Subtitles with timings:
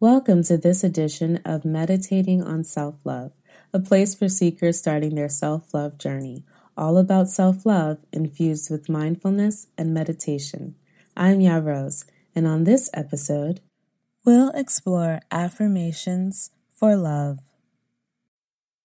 [0.00, 3.32] Welcome to this edition of Meditating on Self Love,
[3.72, 6.44] a place for seekers starting their self love journey,
[6.76, 10.76] all about self love infused with mindfulness and meditation.
[11.16, 13.60] I'm Ya Rose, and on this episode,
[14.24, 17.40] we'll explore affirmations for love.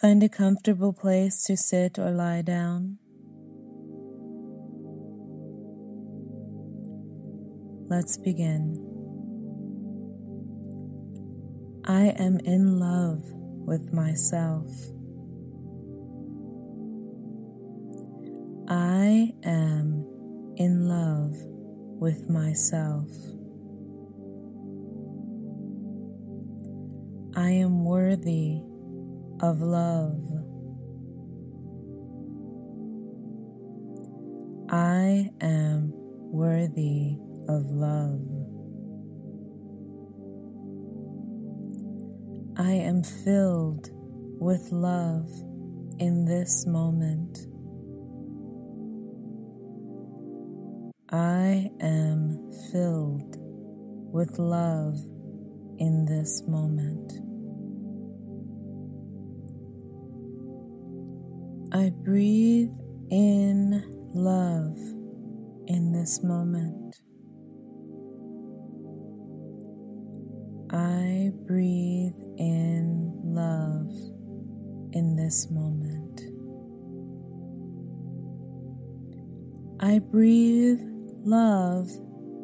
[0.00, 2.98] Find a comfortable place to sit or lie down.
[7.88, 8.74] Let's begin.
[11.84, 14.66] I am in love with myself.
[18.68, 20.04] I am
[20.56, 21.36] in love
[22.00, 23.08] with myself.
[27.36, 28.60] I am worthy
[29.44, 30.24] of love.
[34.70, 35.92] I am
[36.32, 38.24] worthy of love.
[42.56, 43.90] I am filled
[44.40, 45.30] with love
[45.98, 47.46] in this moment.
[51.10, 53.36] I am filled
[54.10, 54.96] with love
[55.78, 57.33] in this moment.
[61.74, 62.70] I breathe
[63.10, 63.82] in
[64.14, 64.78] love
[65.66, 66.94] in this moment.
[70.70, 73.90] I breathe in love
[74.92, 76.20] in this moment.
[79.80, 80.78] I breathe
[81.24, 81.90] love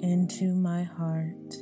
[0.01, 1.55] into my heart.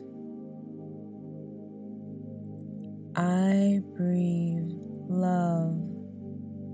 [3.15, 4.73] I breathe
[5.11, 5.88] love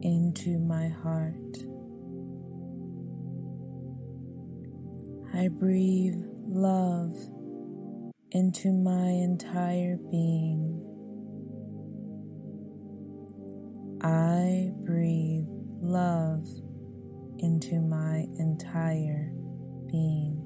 [0.04, 1.34] into my heart.
[5.34, 7.16] I breathe love
[8.30, 10.80] into my entire being.
[14.02, 15.48] I breathe
[15.80, 16.46] love
[17.38, 19.32] into my entire
[19.90, 20.40] being.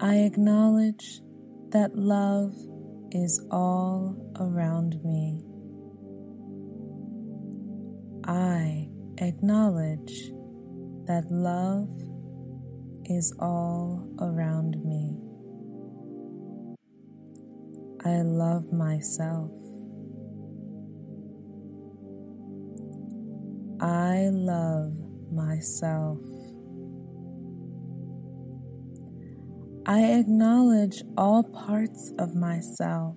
[0.00, 1.22] I acknowledge
[1.70, 2.54] that love
[3.10, 5.47] is all around me.
[8.28, 10.32] I acknowledge
[11.06, 11.88] that love
[13.06, 15.16] is all around me.
[18.04, 19.50] I love myself.
[23.80, 24.92] I love
[25.32, 26.18] myself.
[29.86, 33.16] I acknowledge all parts of myself.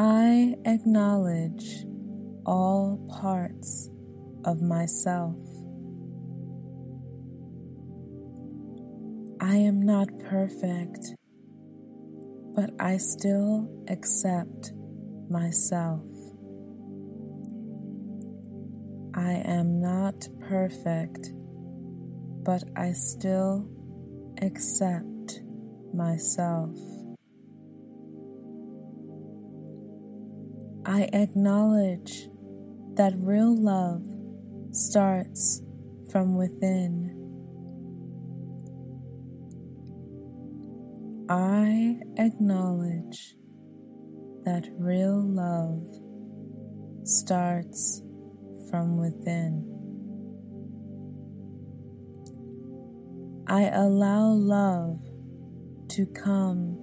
[0.00, 1.84] I acknowledge
[2.46, 3.90] all parts
[4.44, 5.34] of myself.
[9.40, 11.16] I am not perfect,
[12.54, 14.70] but I still accept
[15.28, 16.06] myself.
[19.16, 21.32] I am not perfect,
[22.44, 23.68] but I still
[24.40, 25.40] accept
[25.92, 26.97] myself.
[30.88, 32.30] I acknowledge
[32.94, 34.02] that real love
[34.70, 35.60] starts
[36.10, 37.14] from within.
[41.28, 43.36] I acknowledge
[44.46, 45.86] that real love
[47.06, 48.00] starts
[48.70, 49.66] from within.
[53.46, 55.02] I allow love
[55.90, 56.78] to come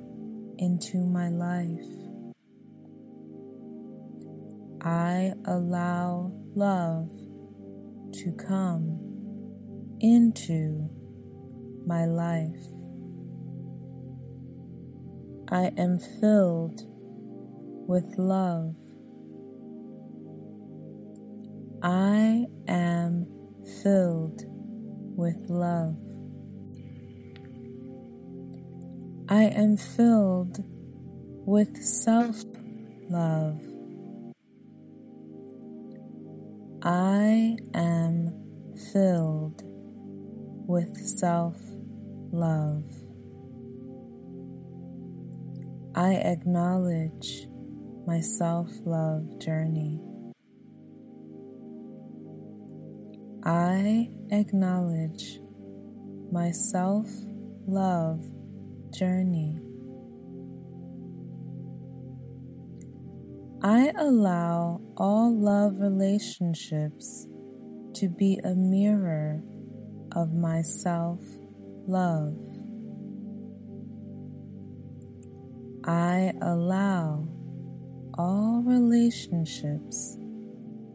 [0.59, 2.04] into my life.
[4.85, 7.09] I allow love
[8.13, 8.99] to come
[9.99, 10.87] into
[11.87, 12.67] my life.
[15.49, 16.83] I am filled
[17.87, 18.75] with love.
[21.81, 23.25] I am
[23.81, 24.43] filled
[25.17, 25.97] with love.
[29.29, 30.63] I am filled
[31.43, 32.43] with self
[33.09, 33.74] love.
[36.87, 38.31] I am
[38.93, 39.63] filled
[40.67, 41.57] with self
[42.31, 42.85] love.
[45.95, 47.47] I acknowledge
[48.05, 49.99] my self love journey.
[53.43, 55.39] I acknowledge
[56.31, 57.09] my self
[57.65, 58.23] love
[58.91, 59.64] journey.
[63.65, 67.25] I allow all love relationships
[67.95, 69.41] to be a mirror
[70.11, 71.19] of my self
[71.87, 72.37] love.
[75.83, 77.27] I allow
[78.13, 80.15] all relationships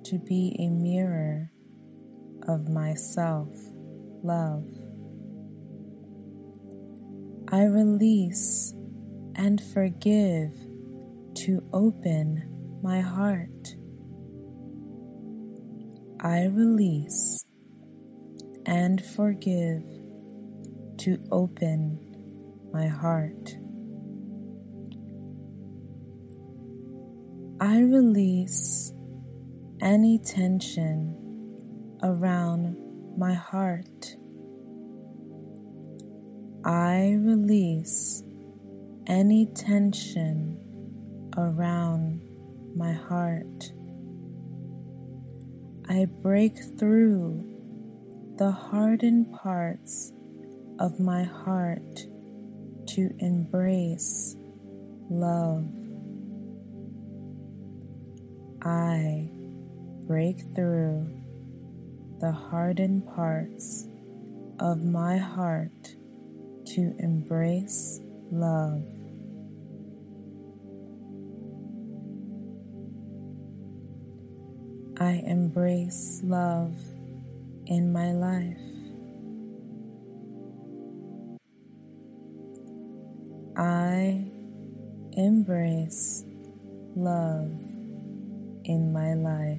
[0.04, 1.50] to be a mirror
[2.46, 3.52] of my self
[4.22, 4.68] love.
[7.48, 8.72] I release
[9.34, 10.52] and forgive
[11.34, 13.76] to open my heart.
[16.20, 17.44] I release
[18.66, 19.84] and forgive
[20.98, 21.98] to open
[22.72, 23.54] my heart.
[27.60, 28.92] I release
[29.82, 31.16] any tension
[32.02, 32.76] around
[33.18, 34.16] my heart.
[36.64, 38.22] I release
[39.06, 40.58] any tension
[41.36, 42.29] around
[42.76, 43.72] my heart.
[45.88, 47.44] I break through
[48.38, 50.12] the hardened parts
[50.78, 52.06] of my heart
[52.86, 54.36] to embrace
[55.10, 55.68] love.
[58.62, 59.30] I
[60.06, 61.08] break through
[62.20, 63.88] the hardened parts
[64.58, 65.96] of my heart
[66.66, 68.00] to embrace
[68.30, 68.99] love.
[75.02, 76.74] I embrace love
[77.64, 78.58] in my life.
[83.56, 84.30] I
[85.16, 86.22] embrace
[86.94, 87.50] love
[88.64, 89.58] in my life.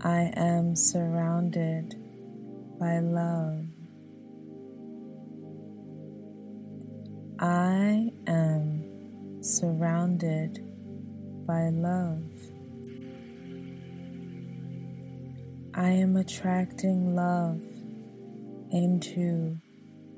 [0.00, 1.94] I am surrounded
[2.80, 3.66] by love.
[7.38, 10.71] I am surrounded
[11.46, 12.22] by love.
[15.74, 17.62] I am attracting love
[18.70, 19.56] into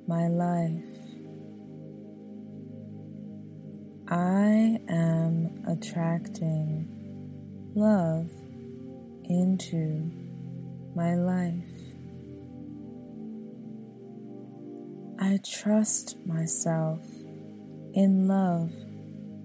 [0.06, 0.82] my life.
[4.08, 6.88] I am attracting
[7.74, 8.30] love
[9.24, 10.10] into
[10.94, 11.54] my life.
[15.20, 17.00] I trust myself
[17.94, 18.72] in love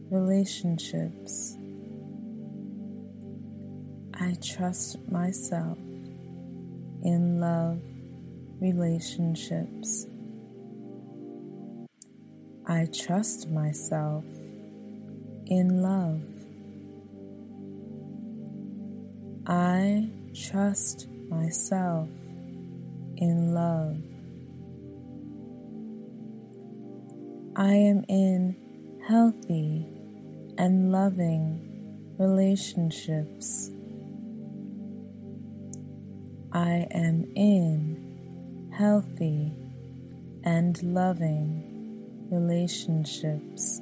[0.10, 1.59] relationships.
[4.22, 5.78] I trust myself
[7.04, 7.80] in love
[8.60, 10.08] relationships.
[12.68, 14.26] I trust myself
[15.46, 16.22] in love.
[19.48, 22.10] I trust myself
[23.16, 24.02] in love.
[27.56, 28.58] I am in
[29.08, 29.88] healthy
[30.58, 33.72] and loving relationships.
[36.52, 39.54] I am in healthy
[40.44, 43.82] and loving relationships.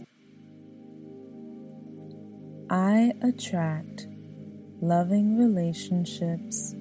[2.70, 4.08] I attract
[4.82, 6.76] loving relationships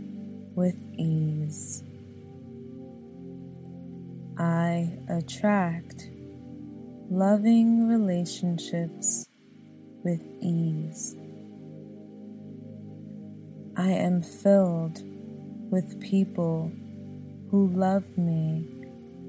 [0.57, 1.85] with ease.
[4.37, 6.11] I attract
[7.09, 9.29] loving relationships
[10.03, 11.15] with ease.
[13.77, 15.03] I am filled
[15.77, 16.73] with people
[17.51, 18.67] who love me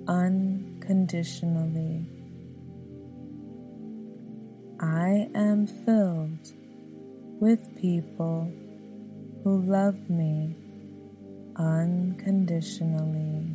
[0.08, 2.06] unconditionally.
[4.80, 6.54] I am filled
[7.42, 8.50] with people
[9.44, 10.56] who love me
[11.58, 13.46] unconditionally.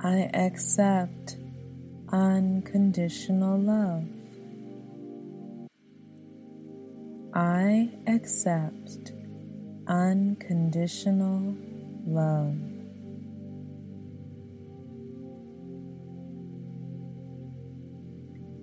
[0.00, 1.38] I accept
[2.12, 4.04] unconditional love.
[7.32, 9.12] I accept
[9.90, 11.56] unconditional
[12.06, 12.54] love.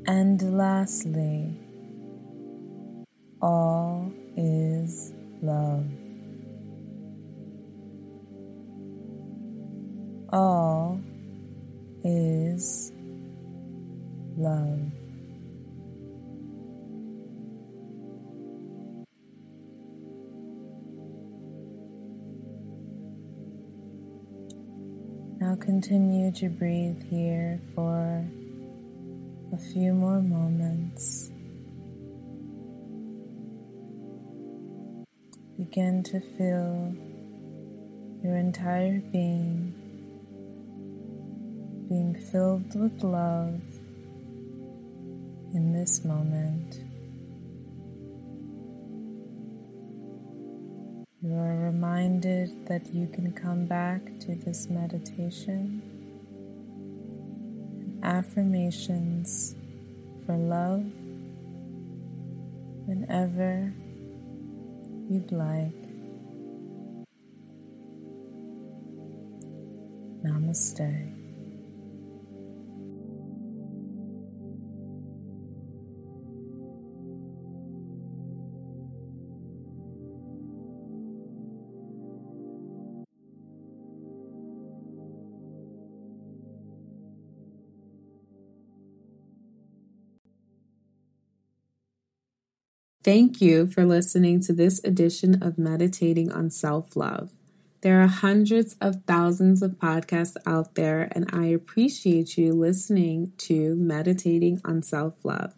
[0.07, 1.53] And lastly,
[3.41, 5.85] all is love.
[10.31, 11.01] All
[12.05, 12.93] is
[14.37, 15.06] love.
[25.47, 28.27] Now continue to breathe here for
[29.53, 31.31] a few more moments.
[35.57, 36.93] Begin to feel
[38.21, 39.73] your entire being
[41.87, 43.61] being filled with love
[45.53, 46.86] in this moment.
[51.27, 55.81] You are reminded that you can come back to this meditation
[57.81, 59.53] and affirmations
[60.25, 60.85] for love
[62.85, 63.73] whenever
[65.09, 65.75] you'd like.
[70.23, 71.26] Namaste.
[93.07, 97.31] Thank you for listening to this edition of Meditating on Self Love.
[97.79, 103.77] There are hundreds of thousands of podcasts out there, and I appreciate you listening to
[103.77, 105.53] Meditating on Self Love.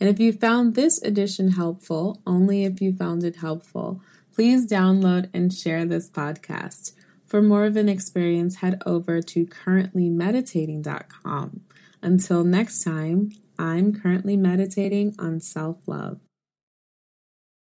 [0.00, 4.00] And if you found this edition helpful, only if you found it helpful,
[4.34, 6.92] please download and share this podcast.
[7.26, 11.60] For more of an experience, head over to currentlymeditating.com.
[12.00, 16.20] Until next time, I'm currently meditating on self love.